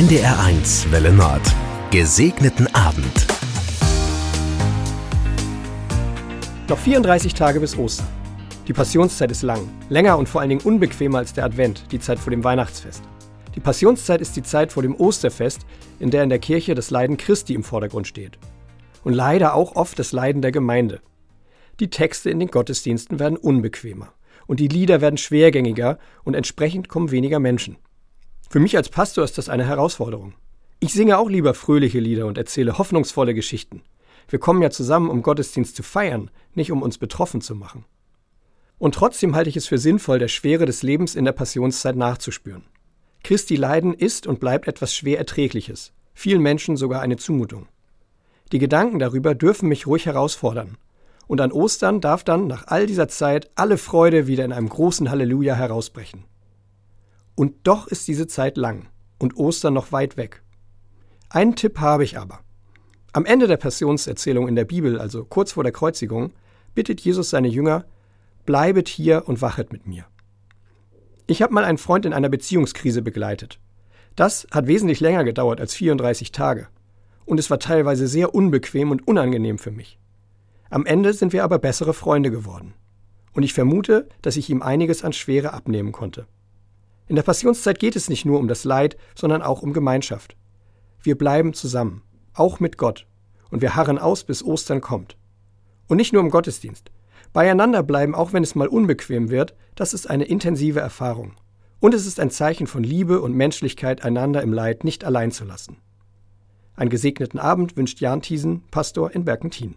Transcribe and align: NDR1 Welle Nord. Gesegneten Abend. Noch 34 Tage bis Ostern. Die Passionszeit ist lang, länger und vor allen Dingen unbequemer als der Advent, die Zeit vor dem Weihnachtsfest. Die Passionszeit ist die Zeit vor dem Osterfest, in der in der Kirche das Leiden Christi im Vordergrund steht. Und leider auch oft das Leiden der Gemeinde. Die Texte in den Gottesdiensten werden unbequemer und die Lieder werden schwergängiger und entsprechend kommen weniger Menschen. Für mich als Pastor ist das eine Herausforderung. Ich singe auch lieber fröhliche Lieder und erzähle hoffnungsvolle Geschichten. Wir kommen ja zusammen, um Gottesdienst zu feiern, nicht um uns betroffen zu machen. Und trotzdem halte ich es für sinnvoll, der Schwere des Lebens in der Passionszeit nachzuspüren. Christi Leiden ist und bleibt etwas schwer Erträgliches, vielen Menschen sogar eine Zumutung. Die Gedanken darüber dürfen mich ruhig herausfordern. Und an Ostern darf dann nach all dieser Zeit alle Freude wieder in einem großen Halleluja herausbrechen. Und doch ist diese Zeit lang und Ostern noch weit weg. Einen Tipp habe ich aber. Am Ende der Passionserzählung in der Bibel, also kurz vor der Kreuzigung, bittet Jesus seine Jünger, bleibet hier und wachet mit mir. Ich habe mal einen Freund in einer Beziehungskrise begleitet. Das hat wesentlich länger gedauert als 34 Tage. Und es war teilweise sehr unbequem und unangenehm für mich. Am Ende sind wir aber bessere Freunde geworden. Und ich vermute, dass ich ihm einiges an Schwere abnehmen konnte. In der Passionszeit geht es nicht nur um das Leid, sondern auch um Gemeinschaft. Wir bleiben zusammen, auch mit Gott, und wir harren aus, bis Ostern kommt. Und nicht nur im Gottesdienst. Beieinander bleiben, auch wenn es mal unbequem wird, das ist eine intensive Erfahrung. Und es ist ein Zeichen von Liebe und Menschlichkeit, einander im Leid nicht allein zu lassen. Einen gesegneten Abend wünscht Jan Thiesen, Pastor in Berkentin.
NDR1 0.00 0.90
Welle 0.92 1.12
Nord. 1.12 1.42
Gesegneten 1.90 2.74
Abend. 2.74 3.26
Noch 6.70 6.78
34 6.78 7.34
Tage 7.34 7.60
bis 7.60 7.76
Ostern. 7.76 8.06
Die 8.66 8.72
Passionszeit 8.72 9.30
ist 9.30 9.42
lang, 9.42 9.68
länger 9.90 10.16
und 10.16 10.26
vor 10.26 10.40
allen 10.40 10.48
Dingen 10.48 10.62
unbequemer 10.62 11.18
als 11.18 11.34
der 11.34 11.44
Advent, 11.44 11.84
die 11.92 11.98
Zeit 11.98 12.18
vor 12.18 12.30
dem 12.30 12.42
Weihnachtsfest. 12.42 13.02
Die 13.54 13.60
Passionszeit 13.60 14.22
ist 14.22 14.34
die 14.36 14.42
Zeit 14.42 14.72
vor 14.72 14.82
dem 14.82 14.98
Osterfest, 14.98 15.66
in 15.98 16.10
der 16.10 16.22
in 16.22 16.30
der 16.30 16.38
Kirche 16.38 16.74
das 16.74 16.90
Leiden 16.90 17.18
Christi 17.18 17.52
im 17.52 17.62
Vordergrund 17.62 18.06
steht. 18.06 18.38
Und 19.04 19.12
leider 19.12 19.52
auch 19.54 19.76
oft 19.76 19.98
das 19.98 20.12
Leiden 20.12 20.40
der 20.40 20.50
Gemeinde. 20.50 21.02
Die 21.78 21.90
Texte 21.90 22.30
in 22.30 22.38
den 22.38 22.48
Gottesdiensten 22.48 23.18
werden 23.18 23.36
unbequemer 23.36 24.14
und 24.46 24.60
die 24.60 24.68
Lieder 24.68 25.02
werden 25.02 25.18
schwergängiger 25.18 25.98
und 26.24 26.32
entsprechend 26.32 26.88
kommen 26.88 27.10
weniger 27.10 27.38
Menschen. 27.38 27.76
Für 28.52 28.58
mich 28.58 28.76
als 28.76 28.88
Pastor 28.88 29.22
ist 29.22 29.38
das 29.38 29.48
eine 29.48 29.64
Herausforderung. 29.64 30.32
Ich 30.80 30.92
singe 30.92 31.18
auch 31.18 31.28
lieber 31.28 31.54
fröhliche 31.54 32.00
Lieder 32.00 32.26
und 32.26 32.36
erzähle 32.36 32.78
hoffnungsvolle 32.78 33.32
Geschichten. 33.32 33.82
Wir 34.28 34.40
kommen 34.40 34.60
ja 34.60 34.70
zusammen, 34.70 35.08
um 35.08 35.22
Gottesdienst 35.22 35.76
zu 35.76 35.84
feiern, 35.84 36.32
nicht 36.54 36.72
um 36.72 36.82
uns 36.82 36.98
betroffen 36.98 37.42
zu 37.42 37.54
machen. 37.54 37.84
Und 38.76 38.96
trotzdem 38.96 39.36
halte 39.36 39.50
ich 39.50 39.56
es 39.56 39.68
für 39.68 39.78
sinnvoll, 39.78 40.18
der 40.18 40.26
Schwere 40.26 40.66
des 40.66 40.82
Lebens 40.82 41.14
in 41.14 41.24
der 41.24 41.32
Passionszeit 41.32 41.94
nachzuspüren. 41.94 42.64
Christi 43.22 43.54
Leiden 43.54 43.94
ist 43.94 44.26
und 44.26 44.40
bleibt 44.40 44.66
etwas 44.66 44.96
schwer 44.96 45.18
Erträgliches, 45.18 45.92
vielen 46.12 46.42
Menschen 46.42 46.76
sogar 46.76 47.02
eine 47.02 47.18
Zumutung. 47.18 47.68
Die 48.50 48.58
Gedanken 48.58 48.98
darüber 48.98 49.36
dürfen 49.36 49.68
mich 49.68 49.86
ruhig 49.86 50.06
herausfordern. 50.06 50.76
Und 51.28 51.40
an 51.40 51.52
Ostern 51.52 52.00
darf 52.00 52.24
dann 52.24 52.48
nach 52.48 52.66
all 52.66 52.86
dieser 52.86 53.06
Zeit 53.06 53.48
alle 53.54 53.78
Freude 53.78 54.26
wieder 54.26 54.44
in 54.44 54.52
einem 54.52 54.68
großen 54.68 55.08
Halleluja 55.08 55.54
herausbrechen. 55.54 56.24
Und 57.40 57.54
doch 57.62 57.86
ist 57.86 58.06
diese 58.06 58.26
Zeit 58.26 58.58
lang 58.58 58.90
und 59.18 59.38
Ostern 59.38 59.72
noch 59.72 59.92
weit 59.92 60.18
weg. 60.18 60.42
Einen 61.30 61.56
Tipp 61.56 61.78
habe 61.78 62.04
ich 62.04 62.18
aber. 62.18 62.40
Am 63.14 63.24
Ende 63.24 63.46
der 63.46 63.56
Passionserzählung 63.56 64.46
in 64.46 64.56
der 64.56 64.66
Bibel, 64.66 65.00
also 65.00 65.24
kurz 65.24 65.52
vor 65.52 65.62
der 65.62 65.72
Kreuzigung, 65.72 66.34
bittet 66.74 67.00
Jesus 67.00 67.30
seine 67.30 67.48
Jünger, 67.48 67.86
bleibet 68.44 68.90
hier 68.90 69.26
und 69.26 69.40
wachet 69.40 69.72
mit 69.72 69.86
mir. 69.86 70.04
Ich 71.28 71.40
habe 71.40 71.54
mal 71.54 71.64
einen 71.64 71.78
Freund 71.78 72.04
in 72.04 72.12
einer 72.12 72.28
Beziehungskrise 72.28 73.00
begleitet. 73.00 73.58
Das 74.16 74.46
hat 74.50 74.66
wesentlich 74.66 75.00
länger 75.00 75.24
gedauert 75.24 75.62
als 75.62 75.72
34 75.72 76.32
Tage. 76.32 76.68
Und 77.24 77.40
es 77.40 77.48
war 77.48 77.58
teilweise 77.58 78.06
sehr 78.06 78.34
unbequem 78.34 78.90
und 78.90 79.08
unangenehm 79.08 79.56
für 79.56 79.70
mich. 79.70 79.98
Am 80.68 80.84
Ende 80.84 81.14
sind 81.14 81.32
wir 81.32 81.42
aber 81.42 81.58
bessere 81.58 81.94
Freunde 81.94 82.30
geworden. 82.30 82.74
Und 83.32 83.44
ich 83.44 83.54
vermute, 83.54 84.10
dass 84.20 84.36
ich 84.36 84.50
ihm 84.50 84.60
einiges 84.60 85.04
an 85.04 85.14
Schwere 85.14 85.54
abnehmen 85.54 85.92
konnte. 85.92 86.26
In 87.10 87.16
der 87.16 87.24
Passionszeit 87.24 87.80
geht 87.80 87.96
es 87.96 88.08
nicht 88.08 88.24
nur 88.24 88.38
um 88.38 88.46
das 88.46 88.62
Leid, 88.62 88.96
sondern 89.16 89.42
auch 89.42 89.62
um 89.62 89.72
Gemeinschaft. 89.72 90.36
Wir 91.02 91.18
bleiben 91.18 91.54
zusammen, 91.54 92.02
auch 92.34 92.60
mit 92.60 92.78
Gott, 92.78 93.08
und 93.50 93.62
wir 93.62 93.74
harren 93.74 93.98
aus, 93.98 94.22
bis 94.22 94.44
Ostern 94.44 94.80
kommt. 94.80 95.16
Und 95.88 95.96
nicht 95.96 96.12
nur 96.12 96.22
im 96.22 96.30
Gottesdienst. 96.30 96.92
Beieinander 97.32 97.82
bleiben, 97.82 98.14
auch 98.14 98.32
wenn 98.32 98.44
es 98.44 98.54
mal 98.54 98.68
unbequem 98.68 99.28
wird, 99.28 99.56
das 99.74 99.92
ist 99.92 100.08
eine 100.08 100.22
intensive 100.22 100.78
Erfahrung. 100.78 101.32
Und 101.80 101.94
es 101.94 102.06
ist 102.06 102.20
ein 102.20 102.30
Zeichen 102.30 102.68
von 102.68 102.84
Liebe 102.84 103.20
und 103.20 103.34
Menschlichkeit, 103.34 104.04
einander 104.04 104.40
im 104.40 104.52
Leid 104.52 104.84
nicht 104.84 105.04
allein 105.04 105.32
zu 105.32 105.44
lassen. 105.44 105.78
Einen 106.76 106.90
gesegneten 106.90 107.40
Abend 107.40 107.76
wünscht 107.76 107.98
Jan 107.98 108.22
Thiesen, 108.22 108.62
Pastor 108.70 109.10
in 109.10 109.24
Berkentin. 109.24 109.74